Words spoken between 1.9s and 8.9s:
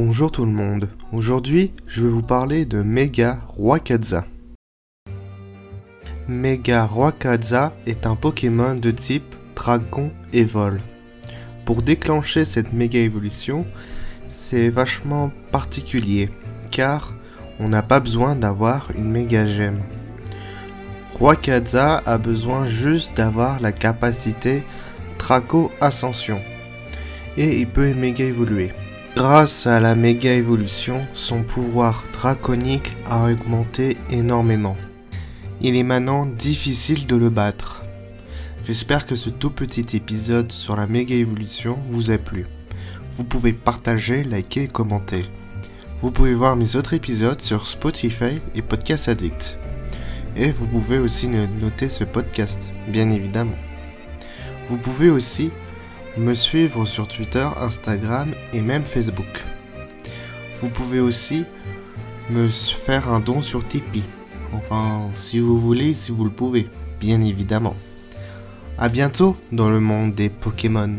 vais vous parler de Mega Rwakaza. Mega Rwakaza est un Pokémon